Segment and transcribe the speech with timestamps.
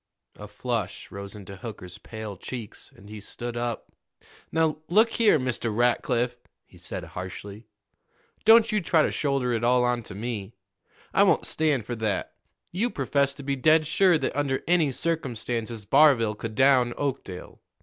[0.35, 3.91] A flush rose into Hooker's pale cheeks, and he stood up.
[4.51, 5.69] "Now, look here, Mr.
[5.71, 7.67] Rackliff," he said harshly,
[8.43, 10.55] "don't you try to shoulder it all on to me.
[11.13, 12.33] I won't stand for that.
[12.71, 17.61] You professed to be dead sure that under any circumstances Barville could down Oakdale.